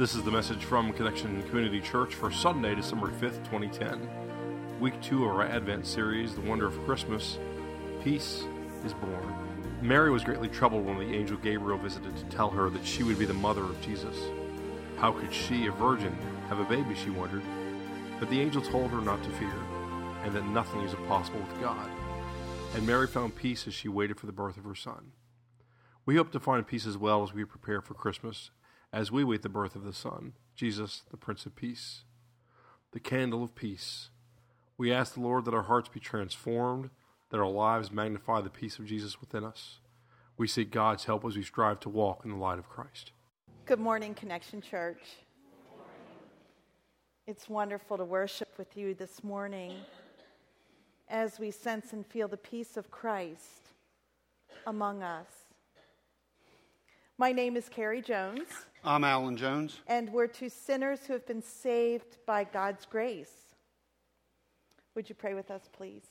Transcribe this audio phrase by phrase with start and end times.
[0.00, 4.80] This is the message from Connection Community Church for Sunday, December 5th, 2010.
[4.80, 7.38] Week two of our Advent series, The Wonder of Christmas
[8.02, 8.44] Peace
[8.82, 9.34] is Born.
[9.82, 13.18] Mary was greatly troubled when the angel Gabriel visited to tell her that she would
[13.18, 14.16] be the mother of Jesus.
[14.96, 16.16] How could she, a virgin,
[16.48, 17.42] have a baby, she wondered.
[18.18, 19.52] But the angel told her not to fear,
[20.24, 21.90] and that nothing is impossible with God.
[22.74, 25.12] And Mary found peace as she waited for the birth of her son.
[26.06, 28.50] We hope to find peace as well as we prepare for Christmas
[28.92, 32.02] as we wait the birth of the Son, Jesus, the Prince of Peace,
[32.92, 34.10] the candle of peace.
[34.76, 36.90] We ask the Lord that our hearts be transformed,
[37.30, 39.78] that our lives magnify the peace of Jesus within us.
[40.36, 43.12] We seek God's help as we strive to walk in the light of Christ.
[43.66, 45.02] Good morning, Connection Church.
[47.26, 49.76] It's wonderful to worship with you this morning
[51.08, 53.68] as we sense and feel the peace of Christ
[54.66, 55.26] among us.
[57.20, 58.48] My name is Carrie Jones.
[58.82, 59.80] I'm Alan Jones.
[59.86, 63.52] And we're two sinners who have been saved by God's grace.
[64.94, 66.04] Would you pray with us, please?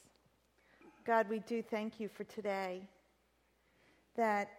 [1.07, 2.87] God, we do thank you for today
[4.17, 4.51] that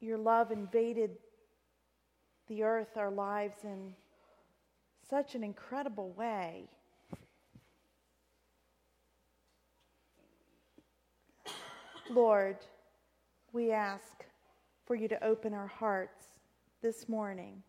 [0.00, 1.18] your love invaded
[2.46, 3.92] the earth, our lives, in
[5.10, 6.64] such an incredible way.
[12.08, 12.56] Lord,
[13.52, 14.24] we ask
[14.86, 16.26] for you to open our hearts
[16.82, 17.62] this morning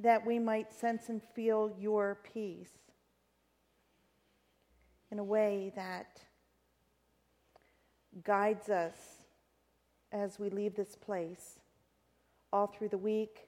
[0.00, 2.72] that we might sense and feel your peace
[5.10, 6.20] in a way that
[8.24, 8.96] guides us
[10.10, 11.58] as we leave this place
[12.52, 13.46] all through the week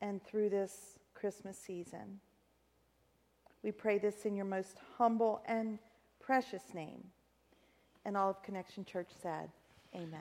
[0.00, 2.20] and through this Christmas season.
[3.62, 5.78] We pray this in your most humble and
[6.20, 7.02] precious name.
[8.04, 9.50] And all of Connection Church said,
[9.94, 10.20] Amen.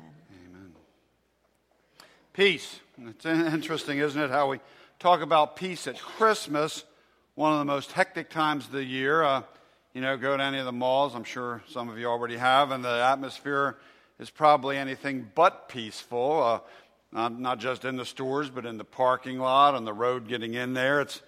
[0.50, 0.72] Amen.
[2.34, 2.80] Peace.
[3.06, 4.60] It's interesting, isn't it, how we
[4.98, 6.86] talk about peace at Christmas,
[7.36, 9.24] one of the most hectic times of the year.
[9.24, 9.44] Uh,
[9.94, 12.72] you know, go to any of the malls, I'm sure some of you already have,
[12.72, 13.78] and the atmosphere
[14.20, 16.42] is probably anything but peaceful.
[16.42, 16.60] Uh,
[17.12, 20.54] not, not just in the stores, but in the parking lot, on the road getting
[20.54, 21.02] in there.
[21.02, 21.22] It's,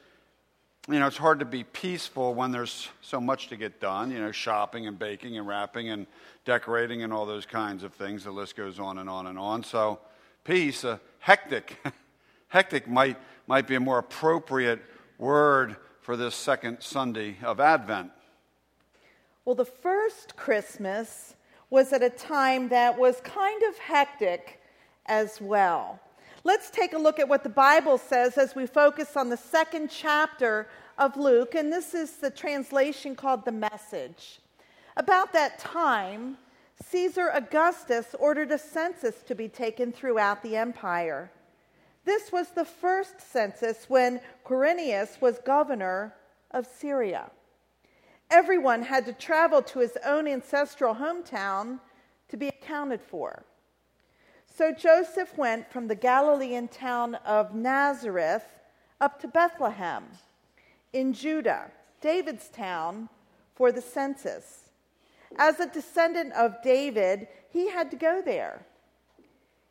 [0.89, 4.19] you know, it's hard to be peaceful when there's so much to get done, you
[4.19, 6.07] know, shopping and baking and wrapping and
[6.45, 8.23] decorating and all those kinds of things.
[8.23, 9.63] The list goes on and on and on.
[9.63, 9.99] So,
[10.43, 11.77] peace, uh, hectic.
[12.47, 14.81] hectic might, might be a more appropriate
[15.19, 18.11] word for this second Sunday of Advent.
[19.45, 21.35] Well, the first Christmas
[21.69, 24.59] was at a time that was kind of hectic
[25.05, 25.99] as well.
[26.45, 29.89] Let's take a look at what the Bible says as we focus on the second
[29.89, 34.39] chapter of Luke, and this is the translation called the Message.
[34.95, 36.37] About that time,
[36.85, 41.29] Caesar Augustus ordered a census to be taken throughout the empire.
[42.05, 46.15] This was the first census when Quirinius was governor
[46.51, 47.31] of Syria.
[48.31, 51.79] Everyone had to travel to his own ancestral hometown
[52.29, 53.43] to be accounted for.
[54.59, 58.43] So Joseph went from the Galilean town of Nazareth
[58.99, 60.03] up to Bethlehem
[60.91, 61.71] in Judah,
[62.01, 63.07] David's town,
[63.55, 64.67] for the census.
[65.37, 68.65] As a descendant of David, he had to go there.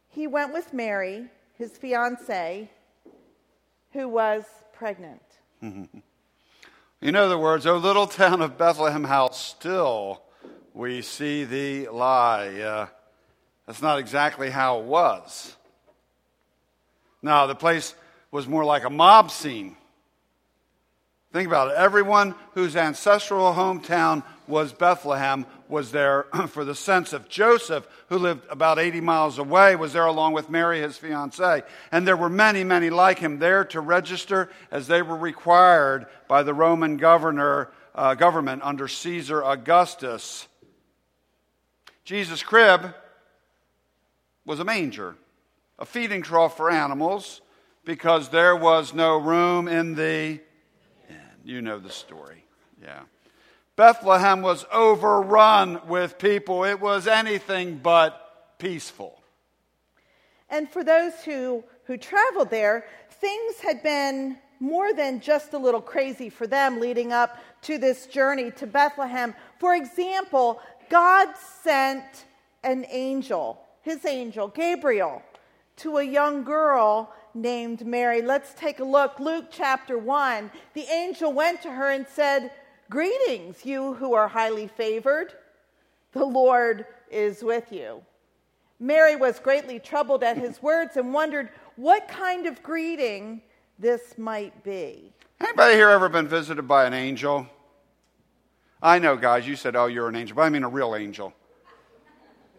[0.09, 1.27] He went with Mary,
[1.59, 2.71] his fiancee,
[3.93, 5.21] who was pregnant.
[5.61, 10.23] In other words, O little town of Bethlehem, how still
[10.73, 12.59] we see thee lie.
[12.59, 12.87] Uh,
[13.69, 15.55] that's not exactly how it was.
[17.21, 17.95] Now, the place
[18.31, 19.77] was more like a mob scene.
[21.35, 21.75] Think about it.
[21.77, 28.47] Everyone whose ancestral hometown was Bethlehem was there for the sense of Joseph, who lived
[28.49, 31.61] about 80 miles away, was there along with Mary, his fiancee.
[31.93, 36.43] And there were many, many like him there to register as they were required by
[36.43, 40.49] the Roman governor, uh, government under Caesar Augustus.
[42.07, 42.95] Jesus' crib
[44.49, 45.15] was a manger,
[45.79, 47.43] a feeding trough for animals,
[47.85, 50.41] because there was no room in the
[51.45, 52.45] you know the story.
[52.83, 53.03] Yeah.
[53.77, 56.65] Bethlehem was overrun with people.
[56.65, 59.23] It was anything but peaceful.
[60.51, 62.87] And for those who, who traveled there,
[63.21, 68.07] things had been more than just a little crazy for them leading up to this
[68.07, 69.35] journey to Bethlehem.
[69.59, 70.61] For example,
[70.91, 71.29] God
[71.63, 72.27] sent
[72.65, 75.23] an angel, his angel, Gabriel,
[75.77, 78.23] to a young girl named Mary.
[78.23, 79.19] Let's take a look.
[79.19, 80.51] Luke chapter 1.
[80.75, 82.51] The angel went to her and said,
[82.91, 85.35] Greetings, you who are highly favored.
[86.13, 88.03] The Lord is with you.
[88.81, 93.43] Mary was greatly troubled at his words and wondered what kind of greeting
[93.79, 95.13] this might be.
[95.41, 97.47] Anybody here ever been visited by an angel?
[98.83, 101.33] I know, guys, you said, oh, you're an angel, but I mean a real angel.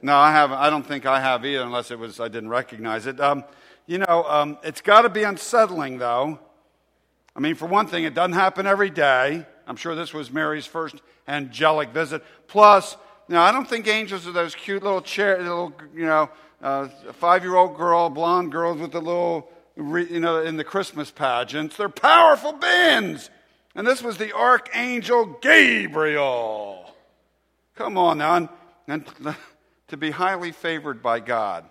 [0.01, 0.57] No, I haven't.
[0.57, 3.19] I don't think I have either, unless it was I didn't recognize it.
[3.19, 3.43] Um,
[3.85, 6.39] you know, um, it's got to be unsettling, though.
[7.35, 9.45] I mean, for one thing, it doesn't happen every day.
[9.67, 10.95] I'm sure this was Mary's first
[11.27, 12.23] angelic visit.
[12.47, 12.97] Plus,
[13.27, 16.29] now I don't think angels are those cute little chair, little you know,
[16.61, 21.77] uh, five-year-old girl, blonde girls with the little, you know, in the Christmas pageants.
[21.77, 23.29] They're powerful beings.
[23.75, 26.95] And this was the archangel Gabriel.
[27.75, 28.49] Come on now, and,
[28.87, 29.05] and
[29.89, 31.65] to be highly favored by God.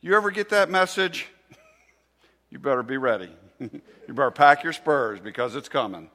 [0.00, 1.28] You ever get that message?
[2.50, 3.30] you better be ready.
[3.60, 3.70] you
[4.08, 6.10] better pack your spurs because it's coming.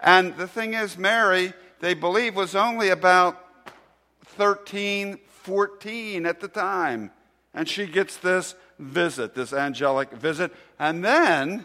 [0.00, 3.38] And the thing is, Mary, they believe, was only about
[4.24, 7.10] 13, 14 at the time.
[7.54, 10.52] And she gets this visit, this angelic visit.
[10.78, 11.64] And then,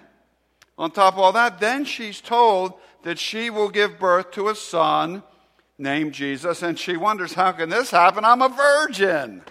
[0.78, 2.74] on top of all that, then she's told
[3.04, 5.24] that she will give birth to a son
[5.78, 8.26] named Jesus, and she wonders, how can this happen?
[8.26, 9.42] I'm a virgin.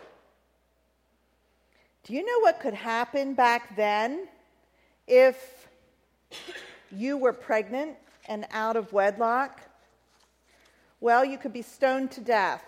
[2.05, 4.29] Do you know what could happen back then
[5.07, 5.69] if
[6.91, 7.97] you were pregnant
[8.29, 9.61] and out of wedlock?
[11.01, 12.65] Well, you could be stoned to death.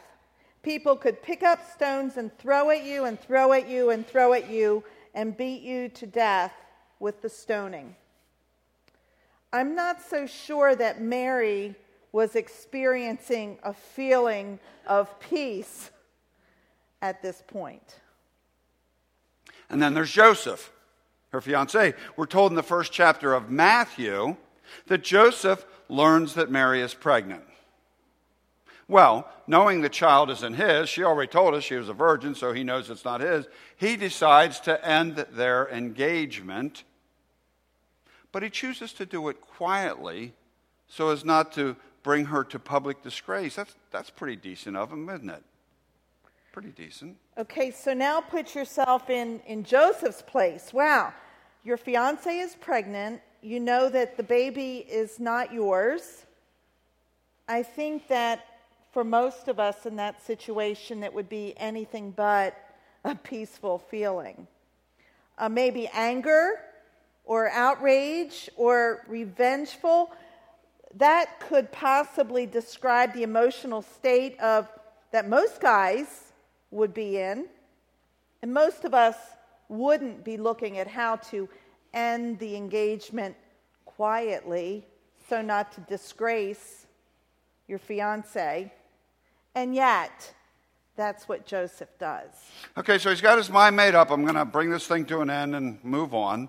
[0.62, 4.32] People could pick up stones and throw at you and throw at you and throw
[4.32, 4.84] at you
[5.14, 6.52] and beat you to death
[7.00, 7.94] with the stoning.
[9.52, 11.74] I'm not so sure that Mary
[12.12, 15.90] was experiencing a feeling of peace
[17.02, 18.00] at this point.
[19.70, 20.72] And then there's Joseph,
[21.30, 21.94] her fiance.
[22.16, 24.36] We're told in the first chapter of Matthew
[24.86, 27.44] that Joseph learns that Mary is pregnant.
[28.88, 32.54] Well, knowing the child isn't his, she already told us she was a virgin, so
[32.54, 33.46] he knows it's not his.
[33.76, 36.84] He decides to end their engagement,
[38.32, 40.32] but he chooses to do it quietly
[40.88, 41.76] so as not to
[42.08, 43.56] bring her to public disgrace.
[43.56, 45.42] That's, that's pretty decent of him, isn't it?
[46.52, 47.18] Pretty decent.
[47.36, 50.72] Okay, so now put yourself in, in Joseph's place.
[50.72, 51.12] Wow,
[51.64, 53.20] your fiance is pregnant.
[53.42, 56.24] You know that the baby is not yours.
[57.46, 58.46] I think that
[58.90, 62.56] for most of us in that situation, it would be anything but
[63.04, 64.46] a peaceful feeling.
[65.36, 66.52] Uh, maybe anger
[67.26, 70.10] or outrage or revengeful
[70.98, 74.68] that could possibly describe the emotional state of
[75.12, 76.32] that most guys
[76.70, 77.46] would be in
[78.42, 79.16] and most of us
[79.68, 81.48] wouldn't be looking at how to
[81.94, 83.36] end the engagement
[83.84, 84.84] quietly
[85.28, 86.86] so not to disgrace
[87.66, 88.72] your fiance.
[89.54, 90.34] And yet
[90.96, 92.30] that's what joseph does.
[92.76, 94.10] Okay so he's got his mind made up.
[94.10, 96.48] I'm going to bring this thing to an end and move on.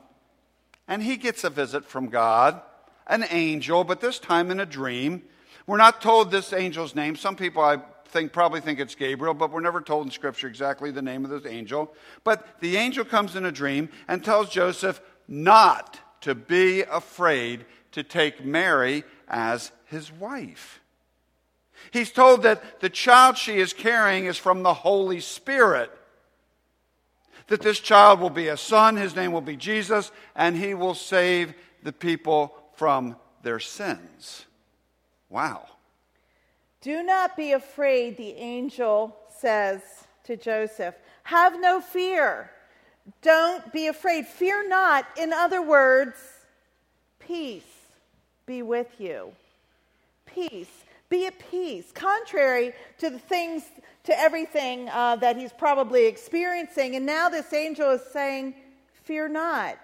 [0.88, 2.62] And he gets a visit from god
[3.10, 5.24] an angel, but this time in a dream.
[5.68, 7.16] We're not told this angel's name.
[7.16, 10.92] Some people, I think, probably think it's Gabriel, but we're never told in Scripture exactly
[10.92, 11.94] the name of this angel.
[12.24, 18.04] But the angel comes in a dream and tells Joseph not to be afraid to
[18.04, 20.80] take Mary as his wife.
[21.92, 25.92] He's told that the child she is carrying is from the Holy Spirit.
[27.48, 30.94] That this child will be a son, his name will be Jesus, and he will
[30.94, 34.46] save the people from their sins.
[35.28, 35.66] Wow.
[36.80, 39.82] Do not be afraid, the angel says
[40.24, 40.96] to Joseph.
[41.24, 42.50] Have no fear.
[43.22, 44.28] Don't be afraid.
[44.28, 45.06] Fear not.
[45.18, 46.16] In other words,
[47.20, 47.64] peace
[48.46, 49.34] be with you.
[50.26, 50.72] Peace.
[51.10, 51.92] Be at peace.
[51.94, 53.64] Contrary to the things,
[54.06, 56.96] to everything uh, that he's probably experiencing.
[56.96, 58.56] And now this angel is saying,
[59.04, 59.78] Fear not.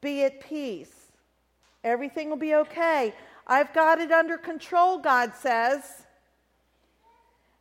[0.00, 0.97] Be at peace.
[1.84, 3.14] Everything will be okay.
[3.46, 6.06] I've got it under control, God says.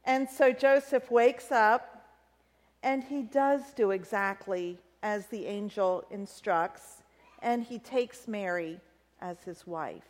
[0.05, 1.97] And so Joseph wakes up
[2.83, 7.03] and he does do exactly as the angel instructs,
[7.41, 8.79] and he takes Mary
[9.21, 10.03] as his wife.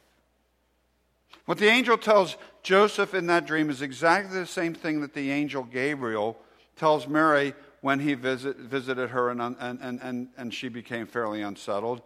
[1.46, 5.32] What the angel tells Joseph in that dream is exactly the same thing that the
[5.32, 6.38] angel Gabriel
[6.76, 12.02] tells Mary when he visit, visited her and, and, and, and, she became fairly unsettled.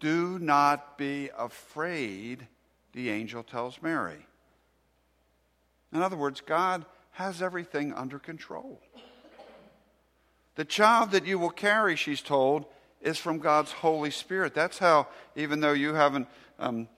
[0.00, 2.46] Do not be afraid,
[2.92, 4.26] the angel tells Mary.
[5.92, 8.80] In other words, God has everything under control.
[10.56, 12.66] The child that you will carry, she's told,
[13.00, 14.54] is from God's Holy Spirit.
[14.54, 16.88] That's how, even though you haven't um,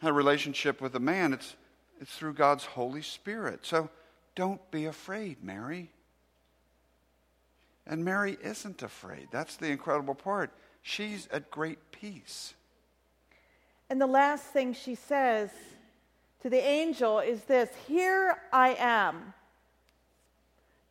[0.00, 1.56] had a relationship with a man, it's,
[2.00, 3.60] it's through God's Holy Spirit.
[3.64, 3.88] So
[4.34, 5.90] don't be afraid, Mary.
[7.86, 9.28] And Mary isn't afraid.
[9.30, 10.50] That's the incredible part.
[10.88, 12.54] She's at great peace.
[13.90, 15.50] And the last thing she says
[16.42, 19.34] to the angel is this Here I am,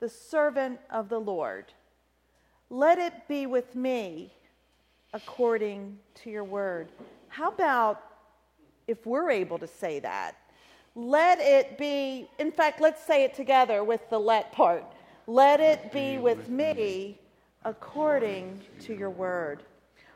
[0.01, 1.71] the servant of the Lord.
[2.69, 4.33] Let it be with me
[5.13, 6.89] according to your word.
[7.29, 8.03] How about
[8.87, 10.35] if we're able to say that?
[10.93, 14.83] Let it be, in fact, let's say it together with the let part.
[15.25, 17.17] Let it be with me
[17.63, 19.63] according to your word.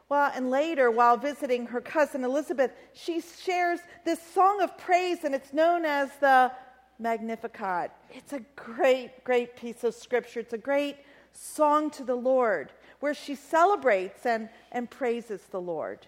[0.09, 5.35] Well, and later, while visiting her cousin Elizabeth, she shares this song of praise, and
[5.35, 6.51] it's known as the
[6.97, 7.91] Magnificat.
[8.09, 10.39] It's a great, great piece of scripture.
[10.39, 10.97] It's a great
[11.31, 16.07] song to the Lord where she celebrates and, and praises the Lord.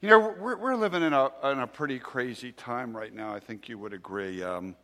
[0.00, 3.34] You know, we're, we're living in a, in a pretty crazy time right now.
[3.34, 4.42] I think you would agree.
[4.42, 4.76] Um,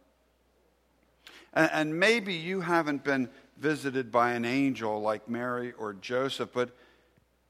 [1.55, 6.71] and, and maybe you haven't been visited by an angel like Mary or Joseph, but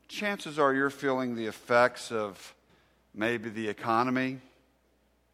[0.09, 2.55] chances are you're feeling the effects of
[3.15, 4.39] maybe the economy,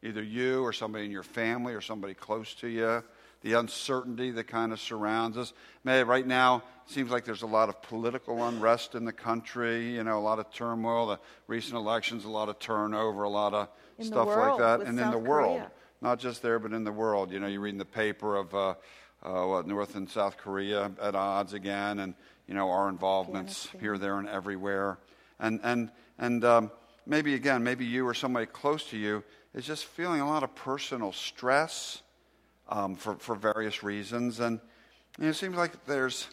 [0.03, 3.03] either you or somebody in your family or somebody close to you,
[3.43, 5.53] the uncertainty that kind of surrounds us.
[5.85, 9.95] Maybe right now, it seems like there's a lot of political unrest in the country,
[9.95, 13.55] you know, a lot of turmoil, the recent elections, a lot of turnover, a lot
[13.55, 14.89] of in stuff world, like that.
[14.89, 15.59] and in the world.
[15.59, 15.71] Korea.
[16.03, 17.33] Not just there, but in the world.
[17.33, 18.75] You know, you read in the paper of uh,
[19.23, 22.15] uh, what, North and South Korea at odds again, and,
[22.47, 24.99] you know, our involvements here, there, and everywhere.
[25.41, 26.71] And, and, and um,
[27.07, 29.25] maybe, again, maybe you or somebody close to you
[29.55, 32.03] is just feeling a lot of personal stress
[32.69, 34.41] um, for, for various reasons.
[34.41, 34.61] And
[35.19, 36.27] you know, it seems like there's,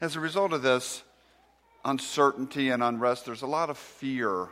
[0.00, 1.02] as a result of this
[1.84, 4.48] uncertainty and unrest, there's a lot of fear, a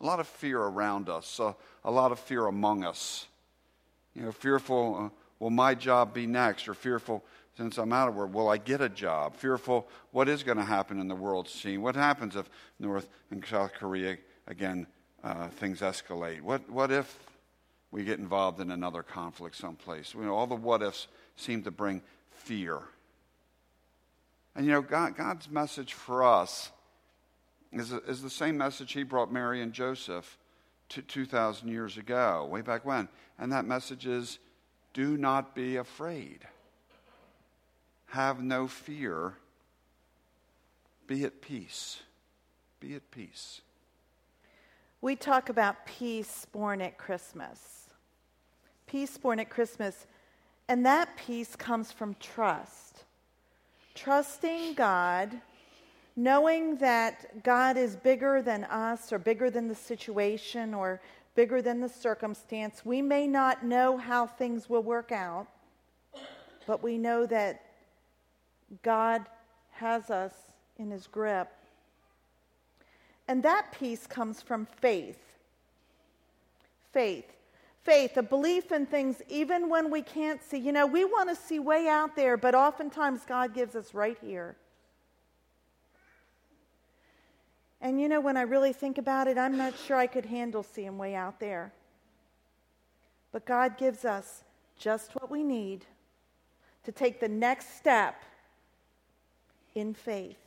[0.00, 1.52] lot of fear around us, uh,
[1.84, 3.26] a lot of fear among us.
[4.14, 5.08] You know, fearful, uh,
[5.40, 6.68] will my job be next?
[6.68, 7.24] Or fearful,
[7.56, 9.36] since I'm out of work, will I get a job?
[9.36, 11.82] Fearful, what is going to happen in the world scene?
[11.82, 12.48] What happens if
[12.80, 14.86] North and South Korea, again,
[15.22, 16.42] uh, things escalate?
[16.42, 17.18] What, what if
[17.90, 20.14] we get involved in another conflict someplace?
[20.14, 21.06] You know, all the what ifs
[21.36, 22.80] seem to bring fear.
[24.56, 26.70] And you know, God, God's message for us
[27.72, 30.38] is, is the same message He brought Mary and Joseph
[30.90, 33.08] to 2,000 years ago, way back when.
[33.38, 34.38] And that message is
[34.92, 36.40] do not be afraid,
[38.14, 39.34] have no fear,
[41.08, 42.00] be at peace.
[42.78, 43.60] Be at peace.
[45.00, 47.88] We talk about peace born at Christmas.
[48.86, 50.06] Peace born at Christmas.
[50.68, 53.02] And that peace comes from trust.
[53.96, 55.32] Trusting God,
[56.14, 61.00] knowing that God is bigger than us or bigger than the situation or
[61.34, 62.84] bigger than the circumstance.
[62.84, 65.48] We may not know how things will work out,
[66.64, 67.63] but we know that
[68.82, 69.24] God
[69.72, 70.32] has us
[70.78, 71.50] in his grip.
[73.26, 75.38] And that peace comes from faith.
[76.92, 77.30] Faith.
[77.82, 80.58] Faith, a belief in things even when we can't see.
[80.58, 84.16] You know, we want to see way out there, but oftentimes God gives us right
[84.20, 84.56] here.
[87.82, 90.62] And you know, when I really think about it, I'm not sure I could handle
[90.62, 91.72] seeing way out there.
[93.30, 94.44] But God gives us
[94.78, 95.84] just what we need
[96.84, 98.22] to take the next step
[99.74, 100.38] in faith.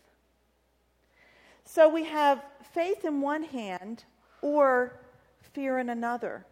[1.66, 2.44] So we have
[2.74, 4.06] faith in one hand
[4.42, 5.00] or
[5.42, 6.46] fear in another.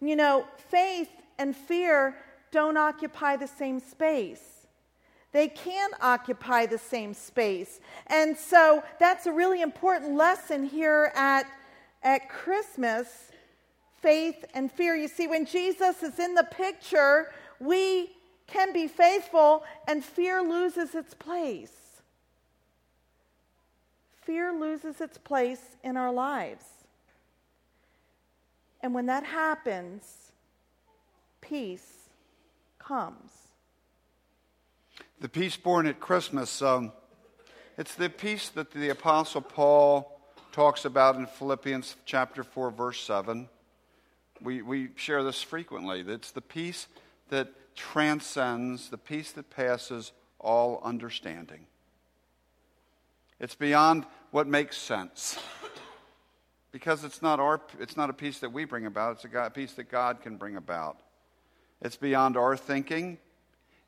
[0.00, 2.16] You know, faith and fear
[2.50, 4.66] don't occupy the same space.
[5.32, 7.80] They can occupy the same space.
[8.06, 11.46] And so that's a really important lesson here at,
[12.02, 13.30] at Christmas
[14.00, 14.94] faith and fear.
[14.94, 18.10] You see, when Jesus is in the picture, we
[18.48, 21.72] can be faithful and fear loses its place.
[24.22, 26.64] Fear loses its place in our lives.
[28.82, 30.32] And when that happens,
[31.40, 32.08] peace
[32.78, 33.30] comes.
[35.20, 36.92] The peace born at Christmas, um,
[37.76, 40.20] it's the peace that the Apostle Paul
[40.52, 43.48] talks about in Philippians chapter 4, verse 7.
[44.40, 46.00] We, we share this frequently.
[46.00, 46.86] It's the peace
[47.28, 51.66] that transcends, the peace that passes all understanding.
[53.40, 55.38] It's beyond what makes sense.
[56.70, 59.54] Because it's not, our, it's not a peace that we bring about, it's a God,
[59.54, 61.00] peace that God can bring about.
[61.80, 63.18] It's beyond our thinking,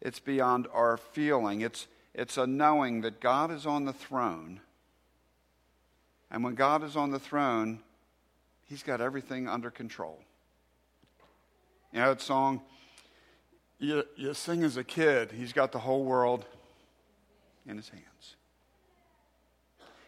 [0.00, 1.60] it's beyond our feeling.
[1.60, 4.60] It's, it's a knowing that God is on the throne.
[6.30, 7.80] And when God is on the throne,
[8.66, 10.20] He's got everything under control.
[11.92, 12.62] You know that song,
[13.80, 16.44] you, you sing as a kid, He's got the whole world
[17.66, 18.36] in His hands.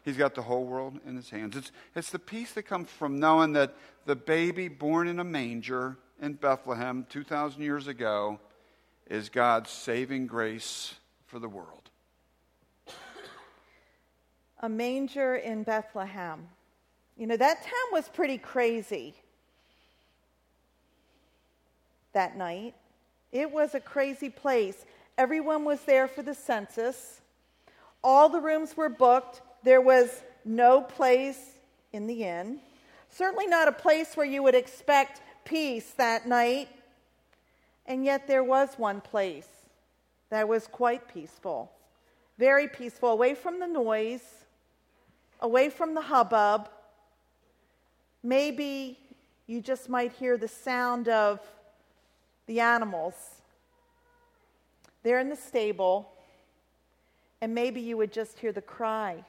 [0.05, 1.57] He's got the whole world in His hands.
[1.57, 3.75] It's, it's the peace that comes from knowing that
[4.05, 8.39] the baby born in a manger in Bethlehem 2,000 years ago
[9.09, 10.95] is God's saving grace
[11.27, 11.91] for the world.
[14.61, 16.47] A manger in Bethlehem.
[17.17, 19.15] You know, that town was pretty crazy
[22.13, 22.75] that night.
[23.33, 24.85] It was a crazy place.
[25.17, 27.21] Everyone was there for the census.
[28.05, 29.41] All the rooms were booked.
[29.63, 31.53] There was no place
[31.93, 32.61] in the inn.
[33.09, 36.69] Certainly not a place where you would expect peace that night.
[37.87, 39.49] And yet there was one place
[40.31, 41.71] that was quite peaceful,
[42.39, 44.23] very peaceful, away from the noise,
[45.41, 46.71] away from the hubbub.
[48.23, 48.99] Maybe
[49.47, 51.41] you just might hear the sound of
[52.47, 53.15] the animals.
[55.03, 56.13] They're in the stable,
[57.41, 59.25] and maybe you would just hear the cry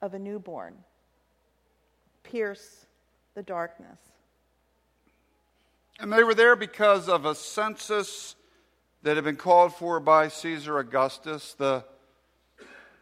[0.00, 0.74] of a newborn
[2.22, 2.86] pierce
[3.34, 3.98] the darkness.
[5.98, 8.34] And they were there because of a census
[9.02, 11.84] that had been called for by Caesar Augustus, the,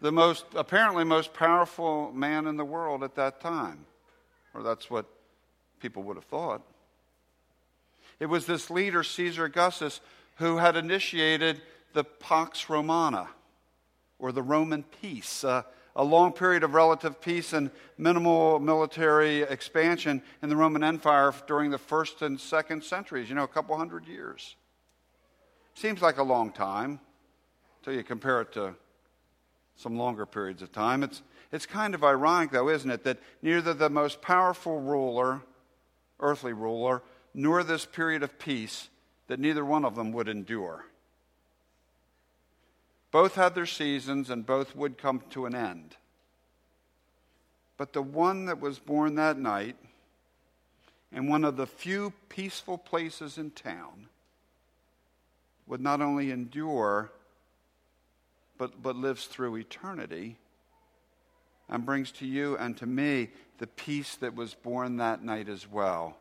[0.00, 3.86] the most, apparently most powerful man in the world at that time.
[4.54, 5.06] Or that's what
[5.80, 6.62] people would have thought.
[8.20, 10.00] It was this leader, Caesar Augustus,
[10.36, 11.60] who had initiated
[11.92, 13.28] the Pax Romana,
[14.18, 15.62] or the Roman peace, uh,
[15.94, 21.70] a long period of relative peace and minimal military expansion in the Roman Empire during
[21.70, 24.54] the first and second centuries, you know, a couple hundred years.
[25.74, 27.00] Seems like a long time
[27.80, 28.74] until you compare it to
[29.76, 31.02] some longer periods of time.
[31.02, 31.22] It's,
[31.52, 35.40] it's kind of ironic, though, isn't it, that neither the most powerful ruler,
[36.20, 37.02] earthly ruler,
[37.38, 38.88] nor this period of peace,
[39.28, 40.86] that neither one of them would endure.
[43.12, 45.94] Both had their seasons and both would come to an end.
[47.76, 49.76] But the one that was born that night
[51.12, 54.08] in one of the few peaceful places in town
[55.68, 57.12] would not only endure,
[58.58, 60.38] but, but lives through eternity
[61.68, 65.70] and brings to you and to me the peace that was born that night as
[65.70, 66.16] well,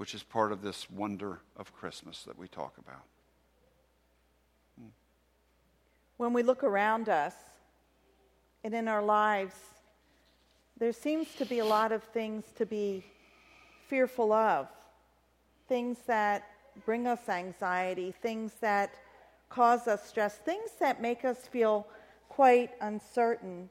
[0.00, 3.02] which is part of this wonder of Christmas that we talk about.
[6.16, 7.34] when we look around us
[8.64, 9.54] and in our lives,
[10.78, 13.04] there seems to be a lot of things to be
[13.88, 14.68] fearful of,
[15.68, 16.48] things that
[16.86, 18.94] bring us anxiety, things that
[19.50, 21.86] cause us stress, things that make us feel
[22.30, 23.68] quite uncertain.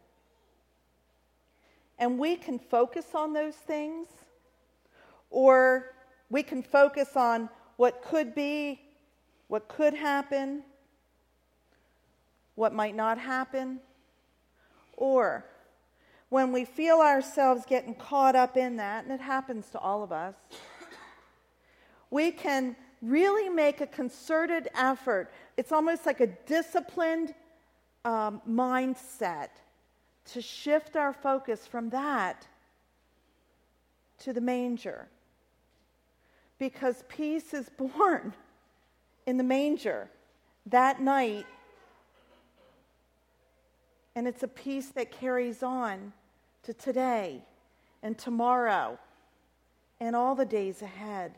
[1.97, 4.07] And we can focus on those things,
[5.31, 5.95] or
[6.29, 8.81] we can focus on what could be,
[9.47, 10.63] what could happen,
[12.55, 13.79] what might not happen,
[14.97, 15.45] or
[16.29, 20.11] when we feel ourselves getting caught up in that, and it happens to all of
[20.11, 20.35] us,
[22.11, 25.31] we can really make a concerted effort.
[25.57, 27.33] It's almost like a disciplined
[28.05, 29.49] um, mindset
[30.33, 32.45] to shift our focus from that
[34.19, 35.07] to the manger.
[36.60, 38.34] Because peace is born
[39.26, 40.10] in the manger
[40.65, 41.45] that night
[44.15, 46.12] and it's a peace that carries on
[46.63, 47.41] to today
[48.04, 49.00] and tomorrow
[50.00, 51.36] and all the days ahead.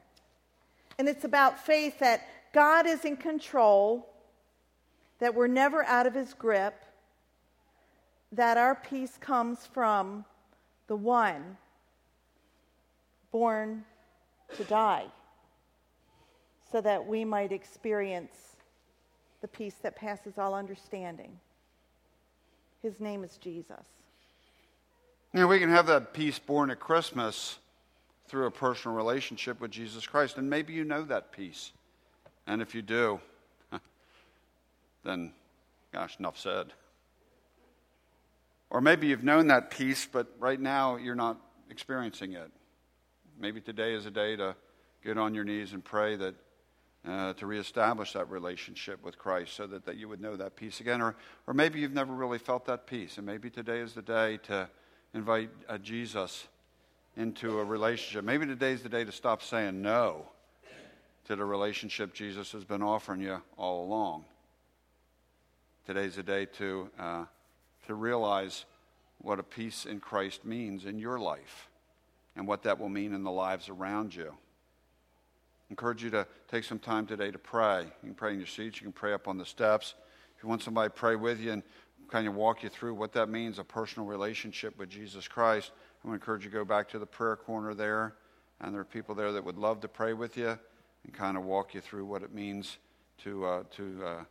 [0.98, 4.10] And it's about faith that God is in control,
[5.20, 6.84] that we're never out of his grip,
[8.32, 10.26] that our peace comes from
[10.88, 11.58] the one
[13.32, 13.86] born
[14.58, 15.06] to die,
[16.72, 18.56] so that we might experience
[19.42, 21.40] the peace that passes all understanding.
[22.82, 23.86] His name is Jesus.
[25.34, 27.58] Know, we can have that peace born at Christmas
[28.28, 30.38] through a personal relationship with Jesus Christ.
[30.38, 31.72] And maybe you know that peace.
[32.48, 33.20] And if you do,
[35.04, 35.32] then,
[35.94, 36.74] gosh, enough said.
[38.70, 41.38] Or maybe you've known that peace, but right now you're not
[41.70, 42.52] experiencing it.
[43.42, 44.56] Maybe today is a day to
[45.04, 46.36] get on your knees and pray that
[47.08, 50.80] uh, to reestablish that relationship with Christ so that, that you would know that peace
[50.80, 51.02] again.
[51.02, 51.16] Or,
[51.48, 54.70] or maybe you've never really felt that peace, and maybe today is the day to
[55.16, 56.48] invite uh, Jesus
[57.18, 58.24] into a relationship.
[58.24, 60.30] Maybe today is the day to stop saying no
[61.26, 64.26] to the relationship Jesus has been offering you all along.
[65.88, 67.26] Today's the day to, uh,
[67.88, 68.66] to realize
[69.18, 71.71] what a peace in Christ means in your life
[72.36, 74.34] and what that will mean in the lives around you.
[75.70, 77.84] encourage you to take some time today to pray.
[77.84, 79.96] You can pray in your seats, you can pray up on the steps.
[80.36, 81.64] If you want somebody to pray with you and
[82.10, 85.72] kind of walk you through what that means a personal relationship with Jesus Christ,
[86.04, 88.16] I to encourage you to go back to the prayer corner there.
[88.60, 90.58] And there are people there that would love to pray with you
[91.04, 92.78] and kind of walk you through what it means
[93.24, 94.24] to, uh, to, uh,